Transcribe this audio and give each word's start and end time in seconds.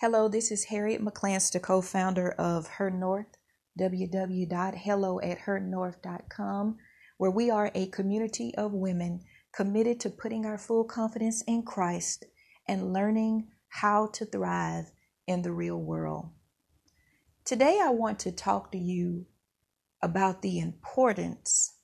Hello, 0.00 0.26
this 0.26 0.50
is 0.50 0.64
Harriet 0.64 1.00
McClanster, 1.00 1.62
co 1.62 1.80
founder 1.80 2.32
of 2.32 2.66
Her 2.66 2.90
North, 2.90 3.38
www.hello 3.78 5.20
at 5.20 5.38
hernorth.com, 5.38 6.76
where 7.16 7.30
we 7.30 7.48
are 7.48 7.70
a 7.76 7.86
community 7.86 8.52
of 8.56 8.72
women 8.72 9.20
committed 9.54 10.00
to 10.00 10.10
putting 10.10 10.44
our 10.46 10.58
full 10.58 10.82
confidence 10.82 11.42
in 11.46 11.62
Christ 11.62 12.24
and 12.66 12.92
learning 12.92 13.46
how 13.68 14.08
to 14.14 14.26
thrive 14.26 14.90
in 15.28 15.42
the 15.42 15.52
real 15.52 15.80
world. 15.80 16.30
Today, 17.44 17.78
I 17.80 17.90
want 17.90 18.18
to 18.20 18.32
talk 18.32 18.72
to 18.72 18.78
you 18.78 19.26
about 20.02 20.42
the 20.42 20.58
importance 20.58 21.76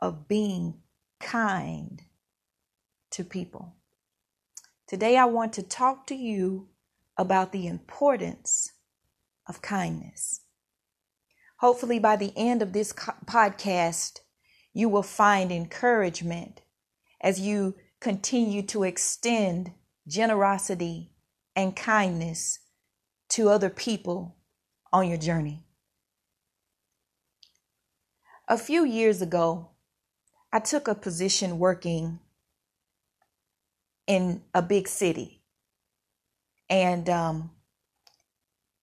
of 0.00 0.26
being 0.26 0.80
kind 1.20 2.02
to 3.12 3.22
people. 3.22 3.76
Today, 4.88 5.16
I 5.16 5.26
want 5.26 5.52
to 5.52 5.62
talk 5.62 6.08
to 6.08 6.16
you 6.16 6.68
about 7.16 7.52
the 7.52 7.66
importance 7.66 8.72
of 9.48 9.62
kindness. 9.62 10.40
Hopefully, 11.60 11.98
by 11.98 12.16
the 12.16 12.32
end 12.36 12.60
of 12.62 12.72
this 12.72 12.92
podcast, 12.92 14.20
you 14.74 14.88
will 14.88 15.02
find 15.02 15.50
encouragement 15.50 16.60
as 17.22 17.40
you 17.40 17.74
continue 18.00 18.62
to 18.62 18.82
extend 18.82 19.72
generosity 20.06 21.12
and 21.54 21.74
kindness 21.74 22.58
to 23.30 23.48
other 23.48 23.70
people 23.70 24.36
on 24.92 25.08
your 25.08 25.18
journey. 25.18 25.64
A 28.48 28.58
few 28.58 28.84
years 28.84 29.22
ago, 29.22 29.70
I 30.52 30.60
took 30.60 30.86
a 30.86 30.94
position 30.94 31.58
working 31.58 32.20
in 34.06 34.42
a 34.54 34.62
big 34.62 34.86
city. 34.86 35.35
And 36.68 37.08
um, 37.08 37.50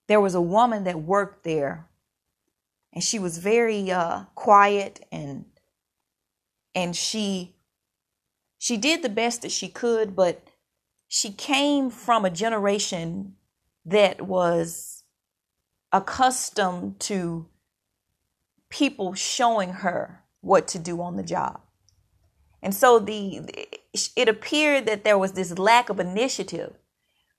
there 0.07 0.21
was 0.21 0.35
a 0.35 0.41
woman 0.41 0.83
that 0.85 1.01
worked 1.01 1.43
there, 1.43 1.87
and 2.93 3.03
she 3.03 3.19
was 3.19 3.37
very 3.37 3.91
uh, 3.91 4.25
quiet 4.35 5.05
and 5.11 5.45
and 6.75 6.95
she 6.95 7.55
she 8.57 8.77
did 8.77 9.01
the 9.01 9.09
best 9.09 9.41
that 9.41 9.51
she 9.51 9.67
could, 9.67 10.15
but 10.15 10.47
she 11.07 11.31
came 11.31 11.89
from 11.89 12.25
a 12.25 12.29
generation 12.29 13.35
that 13.85 14.21
was 14.21 15.03
accustomed 15.91 16.99
to 17.01 17.47
people 18.69 19.13
showing 19.13 19.69
her 19.69 20.23
what 20.41 20.67
to 20.69 20.79
do 20.79 21.01
on 21.01 21.17
the 21.17 21.23
job. 21.23 21.59
And 22.61 22.73
so 22.73 22.99
the 22.99 23.41
it 24.15 24.29
appeared 24.29 24.85
that 24.85 25.03
there 25.03 25.17
was 25.17 25.33
this 25.33 25.57
lack 25.59 25.89
of 25.89 25.99
initiative 25.99 26.73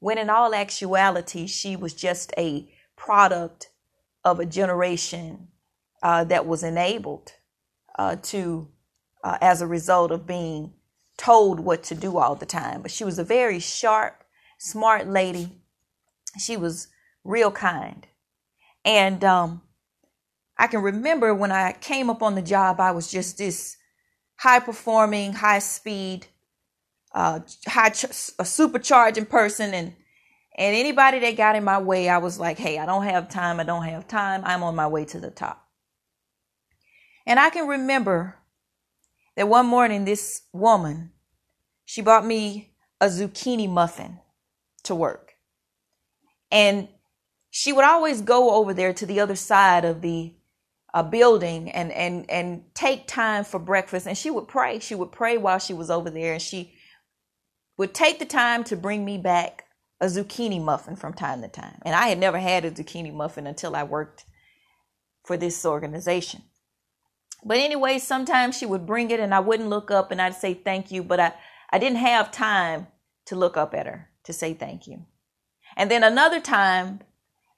when 0.04 0.18
in 0.18 0.28
all 0.28 0.54
actuality 0.54 1.46
she 1.46 1.74
was 1.74 1.94
just 1.94 2.30
a 2.36 2.70
product 2.94 3.70
of 4.22 4.38
a 4.38 4.44
generation 4.44 5.48
uh, 6.02 6.22
that 6.22 6.44
was 6.44 6.62
enabled 6.62 7.32
uh, 7.98 8.14
to 8.16 8.68
uh, 9.22 9.38
as 9.40 9.62
a 9.62 9.66
result 9.66 10.10
of 10.10 10.26
being 10.26 10.74
told 11.16 11.58
what 11.58 11.82
to 11.82 11.94
do 11.94 12.18
all 12.18 12.34
the 12.34 12.44
time. 12.44 12.82
But 12.82 12.90
she 12.90 13.02
was 13.02 13.18
a 13.18 13.24
very 13.24 13.58
sharp, 13.58 14.24
smart 14.58 15.08
lady. 15.08 15.62
She 16.38 16.58
was 16.58 16.88
real 17.24 17.50
kind. 17.50 18.06
And 18.84 19.24
um, 19.24 19.62
I 20.58 20.66
can 20.66 20.82
remember 20.82 21.34
when 21.34 21.50
I 21.50 21.72
came 21.72 22.10
up 22.10 22.22
on 22.22 22.34
the 22.34 22.42
job, 22.42 22.78
I 22.78 22.90
was 22.90 23.10
just 23.10 23.38
this 23.38 23.78
high 24.36 24.60
performing, 24.60 25.32
high 25.32 25.60
speed, 25.60 26.26
uh, 27.14 27.40
high 27.66 27.90
ch- 27.90 28.04
a 28.04 28.44
supercharging 28.44 29.28
person, 29.28 29.72
and 29.72 29.94
and 30.56 30.76
anybody 30.76 31.18
that 31.20 31.36
got 31.36 31.56
in 31.56 31.64
my 31.64 31.78
way, 31.78 32.08
I 32.08 32.18
was 32.18 32.38
like, 32.38 32.58
hey, 32.58 32.78
I 32.78 32.86
don't 32.86 33.04
have 33.04 33.28
time. 33.28 33.58
I 33.58 33.64
don't 33.64 33.84
have 33.84 34.06
time. 34.06 34.42
I'm 34.44 34.62
on 34.62 34.76
my 34.76 34.86
way 34.86 35.04
to 35.06 35.18
the 35.18 35.30
top. 35.30 35.66
And 37.26 37.40
I 37.40 37.50
can 37.50 37.66
remember 37.66 38.36
that 39.36 39.48
one 39.48 39.66
morning, 39.66 40.04
this 40.04 40.42
woman, 40.52 41.10
she 41.84 42.02
bought 42.02 42.24
me 42.24 42.72
a 43.00 43.06
zucchini 43.06 43.68
muffin 43.68 44.20
to 44.84 44.94
work. 44.94 45.32
And 46.52 46.88
she 47.50 47.72
would 47.72 47.84
always 47.84 48.20
go 48.20 48.54
over 48.54 48.74
there 48.74 48.92
to 48.92 49.06
the 49.06 49.20
other 49.20 49.36
side 49.36 49.84
of 49.84 50.02
the 50.02 50.34
a 50.94 51.02
building 51.02 51.70
and 51.72 51.90
and 51.90 52.30
and 52.30 52.62
take 52.74 53.08
time 53.08 53.42
for 53.42 53.58
breakfast 53.58 54.06
and 54.06 54.16
she 54.16 54.30
would 54.30 54.46
pray 54.46 54.78
she 54.78 54.94
would 54.94 55.10
pray 55.10 55.36
while 55.36 55.58
she 55.58 55.74
was 55.74 55.90
over 55.90 56.08
there 56.08 56.34
and 56.34 56.42
she 56.42 56.72
would 57.76 57.94
take 57.94 58.18
the 58.18 58.24
time 58.24 58.64
to 58.64 58.76
bring 58.76 59.04
me 59.04 59.18
back 59.18 59.64
a 60.00 60.06
zucchini 60.06 60.62
muffin 60.62 60.96
from 60.96 61.14
time 61.14 61.42
to 61.42 61.48
time. 61.48 61.78
And 61.82 61.94
i 61.94 62.08
had 62.08 62.18
never 62.18 62.38
had 62.38 62.64
a 62.64 62.70
zucchini 62.70 63.12
muffin 63.12 63.46
until 63.46 63.74
i 63.76 63.82
worked 63.82 64.24
for 65.24 65.36
this 65.36 65.64
organization. 65.64 66.42
But 67.44 67.58
anyway 67.58 67.98
sometimes 67.98 68.56
she 68.56 68.66
would 68.66 68.86
bring 68.86 69.10
it 69.10 69.20
and 69.20 69.34
i 69.34 69.40
wouldn't 69.40 69.68
look 69.68 69.90
up 69.90 70.10
and 70.10 70.20
i'd 70.20 70.34
say 70.34 70.54
thank 70.54 70.90
you 70.90 71.02
but 71.02 71.20
i 71.20 71.32
i 71.70 71.78
didn't 71.78 71.98
have 71.98 72.30
time 72.30 72.86
to 73.26 73.36
look 73.36 73.56
up 73.56 73.74
at 73.74 73.86
her 73.86 74.10
to 74.24 74.32
say 74.32 74.54
thank 74.54 74.86
you. 74.86 75.04
And 75.76 75.90
then 75.90 76.02
another 76.02 76.40
time 76.40 77.00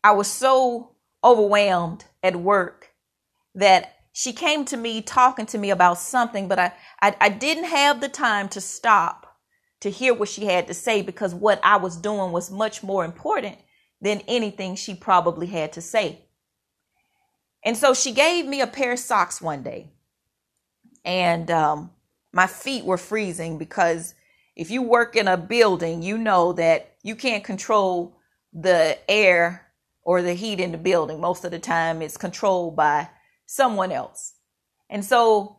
i 0.04 0.12
was 0.12 0.28
so 0.28 0.92
overwhelmed 1.24 2.04
at 2.22 2.36
work 2.36 2.92
that 3.54 3.96
she 4.12 4.32
came 4.32 4.64
to 4.66 4.76
me 4.76 5.02
talking 5.02 5.44
to 5.46 5.58
me 5.58 5.68
about 5.68 5.98
something, 5.98 6.48
but 6.48 6.58
I, 6.58 6.72
I, 7.02 7.16
I 7.20 7.28
didn't 7.28 7.64
have 7.64 8.00
the 8.00 8.08
time 8.08 8.48
to 8.50 8.62
stop 8.62 9.25
to 9.86 9.90
hear 9.90 10.12
what 10.12 10.28
she 10.28 10.46
had 10.46 10.66
to 10.66 10.74
say 10.74 11.00
because 11.00 11.32
what 11.32 11.60
I 11.62 11.76
was 11.76 11.96
doing 11.96 12.32
was 12.32 12.50
much 12.50 12.82
more 12.82 13.04
important 13.04 13.56
than 14.00 14.20
anything 14.26 14.74
she 14.74 14.96
probably 14.96 15.46
had 15.46 15.72
to 15.74 15.80
say. 15.80 16.22
And 17.64 17.76
so 17.76 17.94
she 17.94 18.10
gave 18.10 18.46
me 18.46 18.60
a 18.60 18.66
pair 18.66 18.92
of 18.92 18.98
socks 18.98 19.40
one 19.40 19.62
day. 19.62 19.92
And 21.04 21.48
um, 21.52 21.90
my 22.32 22.48
feet 22.48 22.84
were 22.84 22.98
freezing 22.98 23.58
because 23.58 24.14
if 24.56 24.72
you 24.72 24.82
work 24.82 25.14
in 25.14 25.28
a 25.28 25.36
building, 25.36 26.02
you 26.02 26.18
know 26.18 26.52
that 26.54 26.96
you 27.04 27.14
can't 27.14 27.44
control 27.44 28.16
the 28.52 28.98
air 29.08 29.68
or 30.02 30.20
the 30.20 30.34
heat 30.34 30.58
in 30.58 30.72
the 30.72 30.78
building. 30.78 31.20
Most 31.20 31.44
of 31.44 31.52
the 31.52 31.60
time, 31.60 32.02
it's 32.02 32.16
controlled 32.16 32.74
by 32.74 33.08
someone 33.46 33.92
else. 33.92 34.34
And 34.90 35.04
so 35.04 35.55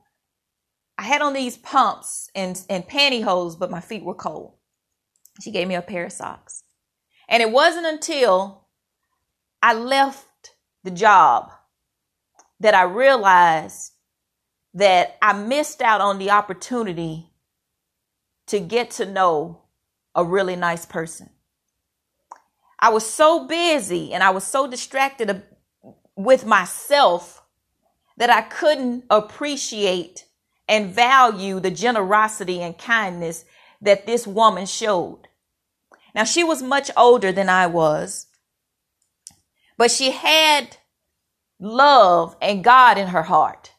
I 0.97 1.03
had 1.03 1.21
on 1.21 1.33
these 1.33 1.57
pumps 1.57 2.29
and, 2.33 2.59
and 2.69 2.87
pantyhose, 2.87 3.57
but 3.57 3.71
my 3.71 3.81
feet 3.81 4.03
were 4.03 4.15
cold. 4.15 4.53
She 5.41 5.51
gave 5.51 5.67
me 5.67 5.75
a 5.75 5.81
pair 5.81 6.05
of 6.05 6.11
socks. 6.11 6.63
And 7.29 7.43
it 7.43 7.51
wasn't 7.51 7.85
until 7.85 8.67
I 9.61 9.73
left 9.73 10.55
the 10.83 10.91
job 10.91 11.51
that 12.59 12.73
I 12.73 12.83
realized 12.83 13.91
that 14.73 15.17
I 15.21 15.33
missed 15.33 15.81
out 15.81 16.01
on 16.01 16.17
the 16.17 16.31
opportunity 16.31 17.27
to 18.47 18.59
get 18.59 18.91
to 18.91 19.05
know 19.05 19.63
a 20.15 20.23
really 20.23 20.55
nice 20.55 20.85
person. 20.85 21.29
I 22.79 22.89
was 22.89 23.07
so 23.07 23.47
busy 23.47 24.13
and 24.13 24.23
I 24.23 24.29
was 24.29 24.43
so 24.43 24.67
distracted 24.67 25.43
with 26.15 26.45
myself 26.45 27.43
that 28.17 28.29
I 28.29 28.41
couldn't 28.41 29.05
appreciate 29.09 30.26
and 30.67 30.93
value 30.93 31.59
the 31.59 31.71
generosity 31.71 32.61
and 32.61 32.77
kindness 32.77 33.45
that 33.81 34.05
this 34.05 34.27
woman 34.27 34.65
showed. 34.65 35.27
Now, 36.13 36.23
she 36.23 36.43
was 36.43 36.61
much 36.61 36.89
older 36.97 37.31
than 37.31 37.49
I 37.49 37.67
was, 37.67 38.27
but 39.77 39.91
she 39.91 40.11
had 40.11 40.77
love 41.59 42.35
and 42.41 42.63
God 42.63 42.97
in 42.97 43.07
her 43.07 43.23
heart, 43.23 43.71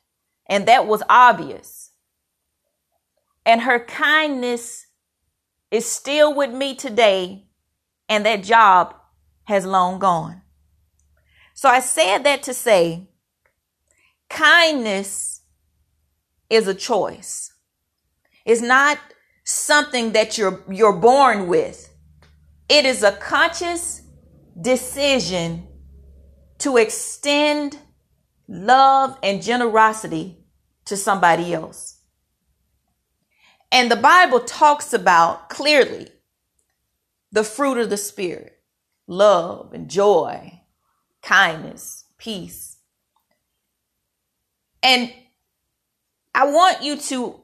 and 0.49 0.67
that 0.67 0.87
was 0.87 1.03
obvious. 1.09 1.91
And 3.45 3.63
her 3.63 3.81
kindness 3.81 4.87
is 5.71 5.91
still 5.91 6.35
with 6.35 6.53
me 6.53 6.75
today, 6.75 7.47
and 8.09 8.25
that 8.25 8.43
job 8.43 8.95
has 9.45 9.67
long 9.67 9.99
gone. 9.99 10.43
So 11.55 11.69
I 11.69 11.81
said 11.81 12.19
that 12.19 12.43
to 12.45 12.55
say 12.55 13.09
kindness 14.29 15.38
is 16.51 16.67
a 16.67 16.75
choice. 16.75 17.53
It's 18.45 18.63
not 18.63 18.99
something 19.45 20.13
that 20.13 20.39
you're 20.39 20.63
you're 20.71 20.97
born 20.97 21.49
with. 21.49 21.93
It 22.69 22.85
is 22.85 23.03
a 23.03 23.13
conscious 23.13 24.03
decision 24.61 25.67
to 26.59 26.77
extend 26.77 27.79
love 28.49 29.17
and 29.23 29.43
generosity 29.43 30.39
to 30.87 30.97
somebody 30.97 31.55
else. 31.55 32.01
And 33.71 33.91
the 33.91 33.97
Bible 33.97 34.41
talks 34.41 34.93
about 34.93 35.51
clearly 35.51 36.09
the 37.31 37.45
fruit 37.45 37.79
of 37.79 37.91
the 37.91 37.97
Spirit 37.97 38.55
love 39.07 39.73
and 39.73 39.89
joy, 39.89 40.61
kindness, 41.23 42.05
peace, 42.19 42.79
and 44.83 45.13
I 46.39 46.47
want 46.47 46.83
you 46.83 46.97
to 46.97 47.41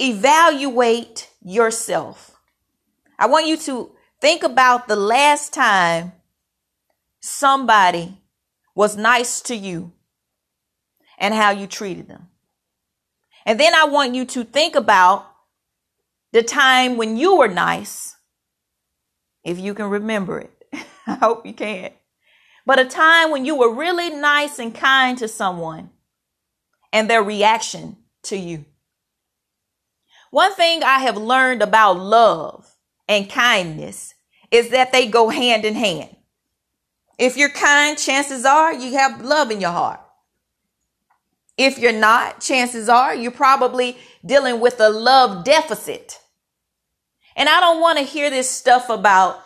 evaluate 0.00 1.28
yourself. 1.42 2.40
I 3.18 3.26
want 3.26 3.46
you 3.46 3.56
to 3.58 3.92
Think 4.20 4.42
about 4.42 4.88
the 4.88 4.96
last 4.96 5.52
time 5.52 6.12
somebody 7.20 8.20
was 8.74 8.96
nice 8.96 9.40
to 9.42 9.54
you 9.54 9.92
and 11.18 11.34
how 11.34 11.50
you 11.50 11.66
treated 11.66 12.08
them. 12.08 12.28
And 13.46 13.58
then 13.60 13.74
I 13.74 13.84
want 13.84 14.14
you 14.14 14.24
to 14.26 14.44
think 14.44 14.74
about 14.74 15.26
the 16.32 16.42
time 16.42 16.96
when 16.96 17.16
you 17.16 17.36
were 17.36 17.48
nice, 17.48 18.16
if 19.44 19.58
you 19.58 19.72
can 19.72 19.88
remember 19.88 20.40
it. 20.40 20.52
I 21.06 21.14
hope 21.14 21.46
you 21.46 21.54
can. 21.54 21.90
But 22.66 22.80
a 22.80 22.84
time 22.84 23.30
when 23.30 23.44
you 23.44 23.56
were 23.56 23.72
really 23.72 24.10
nice 24.10 24.58
and 24.58 24.74
kind 24.74 25.16
to 25.18 25.28
someone 25.28 25.90
and 26.92 27.08
their 27.08 27.22
reaction 27.22 27.96
to 28.24 28.36
you. 28.36 28.64
One 30.30 30.52
thing 30.54 30.82
I 30.82 31.00
have 31.00 31.16
learned 31.16 31.62
about 31.62 31.98
love 31.98 32.66
and 33.08 33.30
kindness 33.30 34.14
is 34.50 34.70
that 34.70 34.92
they 34.92 35.06
go 35.06 35.28
hand 35.28 35.64
in 35.64 35.74
hand. 35.74 36.14
If 37.18 37.36
you're 37.36 37.50
kind, 37.50 37.98
chances 37.98 38.44
are 38.44 38.72
you 38.72 38.92
have 38.92 39.22
love 39.22 39.50
in 39.50 39.60
your 39.60 39.70
heart. 39.70 40.00
If 41.56 41.78
you're 41.78 41.92
not, 41.92 42.40
chances 42.40 42.88
are 42.88 43.14
you're 43.14 43.32
probably 43.32 43.96
dealing 44.24 44.60
with 44.60 44.80
a 44.80 44.88
love 44.88 45.44
deficit. 45.44 46.20
And 47.34 47.48
I 47.48 47.60
don't 47.60 47.80
want 47.80 47.98
to 47.98 48.04
hear 48.04 48.30
this 48.30 48.48
stuff 48.48 48.88
about, 48.88 49.42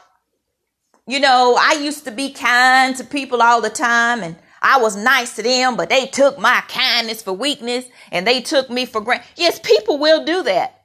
you 1.07 1.21
know, 1.21 1.57
I 1.59 1.75
used 1.75 2.05
to 2.05 2.11
be 2.11 2.31
kind 2.33 2.95
to 2.97 3.05
people 3.05 3.41
all 3.41 3.63
the 3.63 3.71
time 3.71 4.23
and 4.23 4.37
I 4.62 4.81
was 4.81 4.97
nice 4.97 5.37
to 5.37 5.43
them, 5.43 5.76
but 5.76 5.91
they 5.91 6.06
took 6.06 6.38
my 6.38 6.62
kindness 6.69 7.23
for 7.23 7.32
weakness 7.32 7.85
and 8.12 8.26
they 8.26 8.41
took 8.41 8.70
me 8.70 8.87
for 8.87 9.00
granted. 9.00 9.26
Yes, 9.37 9.59
people 9.59 9.99
will 9.99 10.25
do 10.25 10.44
that. 10.44 10.82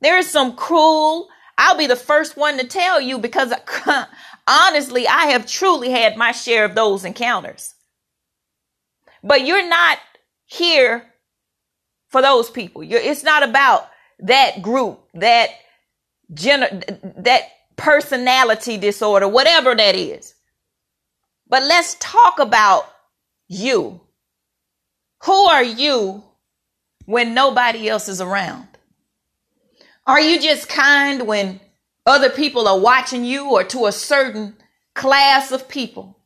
There 0.00 0.18
is 0.18 0.30
some 0.30 0.54
cruel, 0.54 1.28
I'll 1.58 1.76
be 1.76 1.86
the 1.86 1.96
first 1.96 2.36
one 2.36 2.58
to 2.58 2.66
tell 2.66 3.00
you 3.00 3.18
because 3.18 3.52
honestly, 4.46 5.08
I 5.08 5.26
have 5.26 5.46
truly 5.46 5.90
had 5.90 6.16
my 6.16 6.32
share 6.32 6.64
of 6.64 6.74
those 6.74 7.04
encounters. 7.04 7.74
But 9.22 9.44
you're 9.44 9.68
not 9.68 9.98
here 10.44 11.04
for 12.08 12.22
those 12.22 12.48
people. 12.48 12.84
You're, 12.84 13.00
it's 13.00 13.24
not 13.24 13.42
about 13.42 13.88
that 14.20 14.62
group, 14.62 15.00
that 15.14 15.50
gener- 16.32 17.24
that 17.24 17.42
personality 17.76 18.76
disorder, 18.76 19.26
whatever 19.26 19.74
that 19.74 19.96
is. 19.96 20.34
But 21.48 21.64
let's 21.64 21.96
talk 21.98 22.38
about 22.38 22.88
you. 23.48 24.00
Who 25.24 25.46
are 25.46 25.64
you 25.64 26.24
when 27.04 27.34
nobody 27.34 27.88
else 27.88 28.08
is 28.08 28.20
around? 28.20 28.66
Are 30.06 30.20
you 30.20 30.40
just 30.40 30.68
kind 30.68 31.26
when 31.26 31.60
other 32.04 32.30
people 32.30 32.68
are 32.68 32.78
watching 32.78 33.24
you 33.24 33.50
or 33.50 33.64
to 33.64 33.86
a 33.86 33.92
certain 33.92 34.56
class 34.94 35.50
of 35.50 35.68
people? 35.68 36.18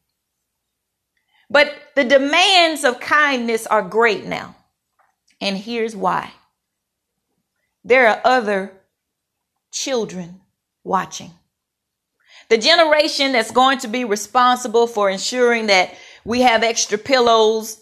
But 1.49 1.73
the 1.97 2.05
demands 2.05 2.85
of 2.85 3.01
kindness 3.01 3.67
are 3.67 3.83
great 3.83 4.25
now. 4.25 4.57
And 5.41 5.57
here's 5.57 5.97
why 5.97 6.33
there 7.83 8.09
are 8.09 8.21
other 8.25 8.73
children 9.73 10.43
watching. 10.85 11.31
The 12.51 12.59
generation 12.59 13.33
that's 13.33 13.51
going 13.51 13.79
to 13.79 13.89
be 13.89 14.05
responsible 14.05 14.87
for 14.87 15.09
ensuring 15.09 15.69
that 15.69 15.95
we 16.25 16.41
have 16.41 16.63
extra 16.63 16.99
pillows 16.99 17.81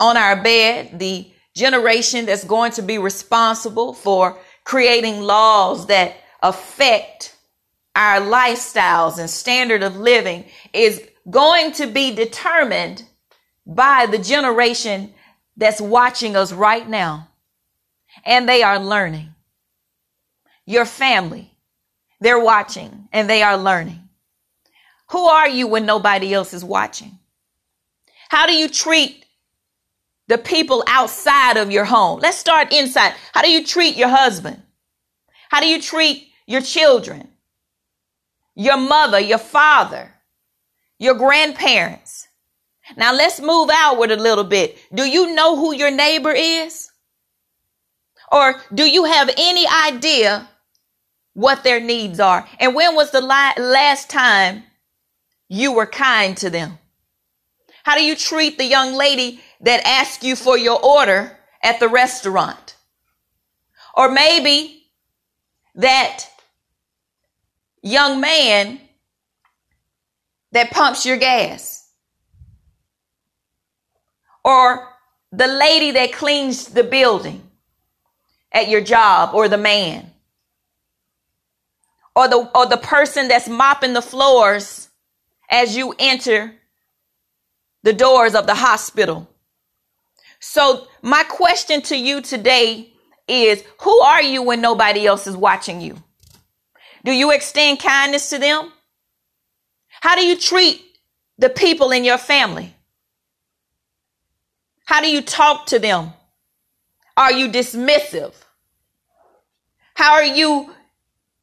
on 0.00 0.16
our 0.16 0.42
bed, 0.42 0.98
the 0.98 1.30
generation 1.54 2.26
that's 2.26 2.44
going 2.44 2.72
to 2.72 2.82
be 2.82 2.98
responsible 2.98 3.92
for 3.92 4.38
creating 4.64 5.22
laws 5.22 5.86
that 5.86 6.16
affect 6.42 7.34
our 7.96 8.20
lifestyles 8.20 9.18
and 9.18 9.28
standard 9.28 9.82
of 9.82 9.96
living 9.96 10.44
is 10.72 11.02
going 11.28 11.72
to 11.72 11.86
be 11.86 12.14
determined 12.14 13.04
by 13.66 14.06
the 14.06 14.18
generation 14.18 15.12
that's 15.56 15.80
watching 15.80 16.36
us 16.36 16.52
right 16.52 16.88
now. 16.88 17.28
And 18.24 18.48
they 18.48 18.62
are 18.62 18.78
learning. 18.78 19.34
Your 20.64 20.84
family, 20.84 21.52
they're 22.20 22.38
watching 22.38 23.08
and 23.12 23.28
they 23.28 23.42
are 23.42 23.56
learning. 23.56 24.08
Who 25.10 25.24
are 25.24 25.48
you 25.48 25.66
when 25.66 25.86
nobody 25.86 26.32
else 26.34 26.52
is 26.54 26.64
watching? 26.64 27.18
How 28.28 28.46
do 28.46 28.54
you 28.54 28.68
treat 28.68 29.24
the 30.28 30.38
people 30.38 30.84
outside 30.86 31.56
of 31.56 31.72
your 31.72 31.86
home. 31.86 32.20
Let's 32.20 32.36
start 32.36 32.72
inside. 32.72 33.14
How 33.32 33.42
do 33.42 33.50
you 33.50 33.64
treat 33.64 33.96
your 33.96 34.08
husband? 34.08 34.62
How 35.48 35.60
do 35.60 35.66
you 35.66 35.80
treat 35.82 36.28
your 36.46 36.60
children? 36.60 37.28
Your 38.54 38.76
mother, 38.76 39.18
your 39.18 39.38
father, 39.38 40.14
your 40.98 41.14
grandparents. 41.14 42.28
Now 42.96 43.14
let's 43.14 43.40
move 43.40 43.70
outward 43.72 44.10
a 44.10 44.16
little 44.16 44.44
bit. 44.44 44.78
Do 44.94 45.04
you 45.04 45.34
know 45.34 45.56
who 45.56 45.74
your 45.74 45.90
neighbor 45.90 46.32
is? 46.32 46.90
Or 48.30 48.60
do 48.74 48.84
you 48.84 49.04
have 49.04 49.30
any 49.38 49.66
idea 49.66 50.48
what 51.32 51.64
their 51.64 51.80
needs 51.80 52.20
are? 52.20 52.46
And 52.60 52.74
when 52.74 52.94
was 52.94 53.10
the 53.10 53.22
last 53.22 54.10
time 54.10 54.64
you 55.48 55.72
were 55.72 55.86
kind 55.86 56.36
to 56.38 56.50
them? 56.50 56.78
How 57.88 57.94
do 57.94 58.04
you 58.04 58.16
treat 58.16 58.58
the 58.58 58.66
young 58.66 58.92
lady 58.92 59.40
that 59.62 59.80
ask 59.86 60.22
you 60.22 60.36
for 60.36 60.58
your 60.58 60.78
order 60.78 61.38
at 61.62 61.80
the 61.80 61.88
restaurant. 61.88 62.76
Or 63.94 64.10
maybe 64.10 64.82
that 65.74 66.26
young 67.82 68.20
man 68.20 68.78
that 70.52 70.70
pumps 70.70 71.06
your 71.06 71.16
gas. 71.16 71.88
Or 74.44 74.86
the 75.32 75.46
lady 75.46 75.92
that 75.92 76.12
cleans 76.12 76.66
the 76.66 76.84
building 76.84 77.40
at 78.52 78.68
your 78.68 78.82
job 78.82 79.34
or 79.34 79.48
the 79.48 79.56
man. 79.56 80.10
Or 82.14 82.28
the, 82.28 82.50
or 82.54 82.66
the 82.66 82.76
person 82.76 83.28
that's 83.28 83.48
mopping 83.48 83.94
the 83.94 84.02
floors 84.02 84.90
as 85.48 85.74
you 85.74 85.94
enter 85.98 86.52
the 87.88 87.92
doors 88.06 88.34
of 88.34 88.46
the 88.46 88.54
hospital 88.54 89.18
so 90.40 90.86
my 91.02 91.24
question 91.24 91.82
to 91.82 91.96
you 91.96 92.20
today 92.20 92.92
is 93.26 93.62
who 93.80 94.00
are 94.00 94.22
you 94.22 94.42
when 94.42 94.60
nobody 94.60 95.06
else 95.06 95.26
is 95.26 95.36
watching 95.36 95.80
you? 95.80 96.02
Do 97.04 97.12
you 97.12 97.30
extend 97.32 97.80
kindness 97.80 98.30
to 98.30 98.38
them? 98.38 98.72
How 100.00 100.14
do 100.16 100.24
you 100.24 100.36
treat 100.36 100.80
the 101.38 101.48
people 101.50 101.90
in 101.90 102.04
your 102.04 102.18
family? 102.18 102.74
How 104.84 105.02
do 105.02 105.10
you 105.10 105.22
talk 105.22 105.66
to 105.66 105.78
them? 105.78 106.12
Are 107.16 107.32
you 107.32 107.48
dismissive? 107.48 108.34
How 109.94 110.14
are 110.14 110.24
you 110.24 110.72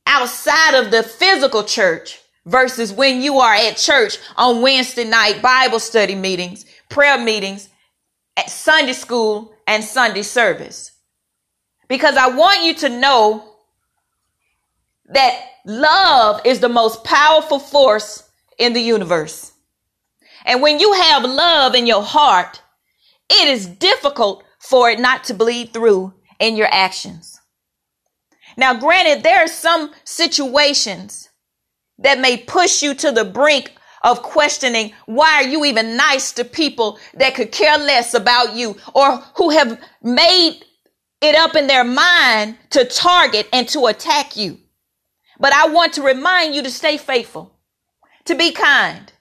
outside 0.07 0.75
of 0.75 0.91
the 0.91 1.03
physical 1.03 1.63
church 1.63 2.19
versus 2.45 2.93
when 2.93 3.21
you 3.21 3.39
are 3.39 3.53
at 3.53 3.77
church 3.77 4.17
on 4.37 4.61
Wednesday 4.61 5.03
night 5.03 5.41
Bible 5.41 5.79
study 5.79 6.15
meetings, 6.15 6.65
prayer 6.89 7.17
meetings, 7.17 7.69
at 8.37 8.49
Sunday 8.49 8.93
school 8.93 9.53
and 9.67 9.83
Sunday 9.83 10.21
service. 10.21 10.91
Because 11.87 12.17
I 12.17 12.27
want 12.27 12.63
you 12.63 12.73
to 12.75 12.89
know 12.89 13.55
that 15.07 15.39
love 15.65 16.41
is 16.45 16.59
the 16.59 16.69
most 16.69 17.03
powerful 17.03 17.59
force 17.59 18.23
in 18.57 18.73
the 18.73 18.81
universe. 18.81 19.51
And 20.45 20.61
when 20.61 20.79
you 20.79 20.93
have 20.93 21.23
love 21.23 21.75
in 21.75 21.87
your 21.87 22.03
heart, 22.03 22.61
it 23.29 23.47
is 23.47 23.65
difficult 23.65 24.43
for 24.59 24.89
it 24.89 24.99
not 24.99 25.23
to 25.25 25.33
bleed 25.33 25.73
through 25.73 26.13
in 26.39 26.55
your 26.55 26.67
actions. 26.71 27.39
Now, 28.57 28.73
granted, 28.79 29.23
there 29.23 29.43
are 29.43 29.47
some 29.47 29.91
situations 30.03 31.29
that 31.99 32.19
may 32.19 32.37
push 32.37 32.81
you 32.81 32.93
to 32.95 33.11
the 33.11 33.25
brink 33.25 33.73
of 34.03 34.21
questioning 34.21 34.93
why 35.05 35.33
are 35.35 35.47
you 35.47 35.65
even 35.65 35.97
nice 35.97 36.31
to 36.33 36.43
people 36.43 36.99
that 37.15 37.33
could 37.33 37.51
care 37.51 37.77
less 37.77 38.13
about 38.13 38.55
you 38.55 38.77
or 38.93 39.17
who 39.35 39.49
have 39.49 39.79
made 40.03 40.63
it 41.21 41.35
up 41.35 41.55
in 41.55 41.67
their 41.67 41.83
mind 41.83 42.57
to 42.71 42.85
target 42.85 43.47
and 43.51 43.67
to 43.69 43.87
attack 43.87 44.35
you. 44.35 44.59
But 45.39 45.53
I 45.53 45.67
want 45.67 45.93
to 45.93 46.03
remind 46.03 46.55
you 46.55 46.63
to 46.63 46.69
stay 46.69 46.97
faithful, 46.97 47.57
to 48.25 48.35
be 48.35 48.51
kind. 48.51 49.11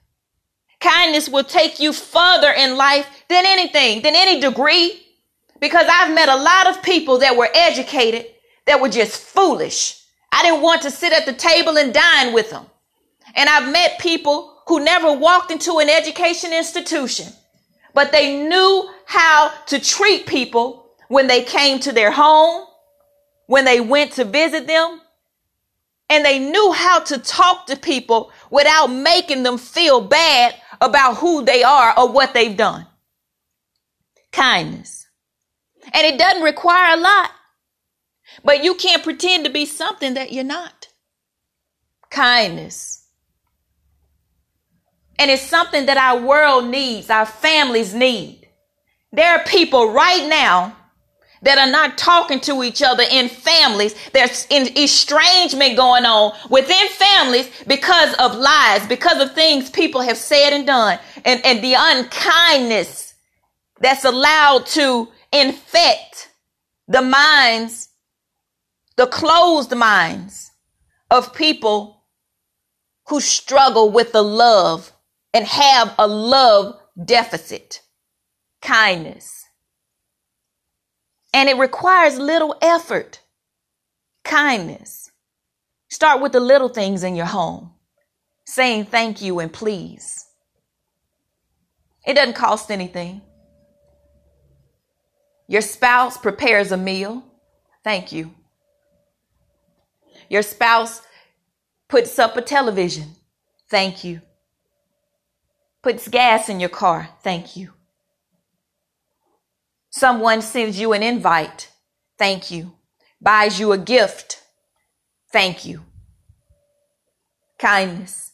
Kindness 0.79 1.29
will 1.29 1.43
take 1.43 1.79
you 1.79 1.93
further 1.93 2.51
in 2.51 2.77
life 2.77 3.07
than 3.27 3.45
anything, 3.45 4.01
than 4.01 4.15
any 4.15 4.39
degree. 4.39 5.01
Because 5.59 5.87
I've 5.89 6.13
met 6.13 6.29
a 6.29 6.35
lot 6.35 6.67
of 6.67 6.83
people 6.83 7.19
that 7.19 7.37
were 7.37 7.49
educated 7.53 8.27
that 8.65 8.81
were 8.81 8.89
just 8.89 9.19
foolish. 9.19 10.04
I 10.35 10.43
didn't 10.43 10.61
want 10.61 10.81
to 10.83 10.91
sit 10.91 11.13
at 11.13 11.25
the 11.25 11.33
table 11.33 11.77
and 11.77 11.93
dine 11.93 12.33
with 12.33 12.49
them. 12.49 12.65
And 13.35 13.49
I've 13.49 13.71
met 13.71 13.99
people 13.99 14.37
who 14.67 14.83
never 14.83 15.11
walked 15.13 15.51
into 15.51 15.79
an 15.79 15.89
education 15.89 16.51
institution, 16.53 17.27
but 17.93 18.11
they 18.11 18.27
knew 18.49 18.89
how 19.05 19.51
to 19.67 19.79
treat 19.79 20.25
people 20.27 20.65
when 21.07 21.27
they 21.27 21.43
came 21.43 21.79
to 21.81 21.91
their 21.93 22.11
home, 22.11 22.65
when 23.47 23.65
they 23.65 23.79
went 23.79 24.13
to 24.13 24.25
visit 24.25 24.67
them. 24.67 25.01
and 26.09 26.23
they 26.23 26.39
knew 26.39 26.71
how 26.71 26.99
to 26.99 27.17
talk 27.17 27.67
to 27.67 27.75
people 27.75 28.31
without 28.51 28.87
making 28.87 29.43
them 29.43 29.57
feel 29.57 30.01
bad 30.01 30.55
about 30.81 31.17
who 31.17 31.43
they 31.43 31.63
are 31.63 31.93
or 31.97 32.11
what 32.11 32.33
they've 32.33 32.57
done. 32.57 32.85
Kindness. 34.31 35.07
And 35.93 36.05
it 36.05 36.19
doesn't 36.19 36.43
require 36.43 36.95
a 36.95 36.99
lot, 36.99 37.31
but 38.43 38.63
you 38.63 38.75
can't 38.75 39.03
pretend 39.03 39.45
to 39.45 39.51
be 39.51 39.65
something 39.65 40.13
that 40.15 40.31
you're 40.31 40.43
not. 40.43 40.87
Kindness. 42.09 43.07
And 45.17 45.31
it's 45.31 45.41
something 45.41 45.85
that 45.85 45.97
our 45.97 46.19
world 46.19 46.65
needs, 46.65 47.09
our 47.09 47.25
families 47.25 47.93
need. 47.93 48.47
There 49.11 49.31
are 49.31 49.43
people 49.45 49.91
right 49.91 50.27
now 50.27 50.75
that 51.41 51.57
are 51.57 51.69
not 51.69 51.97
talking 51.97 52.39
to 52.41 52.63
each 52.63 52.81
other 52.81 53.03
in 53.09 53.29
families. 53.29 53.95
There's 54.11 54.47
estrangement 54.49 55.77
going 55.77 56.05
on 56.05 56.35
within 56.49 56.87
families 56.89 57.49
because 57.67 58.13
of 58.15 58.35
lies, 58.35 58.85
because 58.87 59.21
of 59.21 59.33
things 59.33 59.69
people 59.69 60.01
have 60.01 60.17
said 60.17 60.53
and 60.53 60.65
done, 60.65 60.99
and, 61.23 61.45
and 61.45 61.63
the 61.63 61.75
unkindness 61.77 63.13
that's 63.79 64.05
allowed 64.05 64.65
to 64.67 65.07
infect 65.31 66.29
the 66.87 67.01
minds, 67.01 67.89
the 68.97 69.07
closed 69.07 69.75
minds 69.75 70.51
of 71.11 71.33
people 71.33 72.03
who 73.07 73.19
struggle 73.19 73.91
with 73.91 74.11
the 74.11 74.23
love 74.23 74.91
and 75.33 75.45
have 75.45 75.93
a 75.99 76.07
love 76.07 76.79
deficit. 77.03 77.81
Kindness. 78.61 79.45
And 81.33 81.49
it 81.49 81.57
requires 81.57 82.17
little 82.17 82.55
effort. 82.61 83.21
Kindness. 84.23 85.11
Start 85.89 86.21
with 86.21 86.31
the 86.31 86.39
little 86.39 86.69
things 86.69 87.03
in 87.03 87.15
your 87.15 87.25
home, 87.25 87.71
saying 88.45 88.85
thank 88.85 89.21
you 89.21 89.39
and 89.39 89.51
please. 89.51 90.25
It 92.05 92.15
doesn't 92.15 92.35
cost 92.35 92.71
anything. 92.71 93.21
Your 95.47 95.61
spouse 95.61 96.17
prepares 96.17 96.71
a 96.71 96.77
meal. 96.77 97.23
Thank 97.83 98.11
you. 98.11 98.33
Your 100.29 100.41
spouse 100.41 101.01
puts 101.87 102.17
up 102.19 102.37
a 102.37 102.41
television. 102.41 103.15
Thank 103.69 104.03
you. 104.03 104.21
Puts 105.83 106.07
gas 106.07 106.49
in 106.49 106.59
your 106.59 106.69
car. 106.69 107.09
Thank 107.23 107.55
you. 107.55 107.71
Someone 109.89 110.41
sends 110.41 110.79
you 110.79 110.93
an 110.93 111.03
invite. 111.03 111.71
Thank 112.17 112.51
you. 112.51 112.73
Buys 113.21 113.59
you 113.59 113.71
a 113.71 113.77
gift. 113.77 114.41
Thank 115.31 115.65
you. 115.65 115.81
Kindness. 117.57 118.31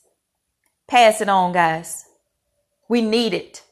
Pass 0.88 1.22
it 1.22 1.30
on, 1.30 1.54
guys. 1.54 2.06
We 2.90 3.02
need 3.02 3.34
it. 3.34 3.64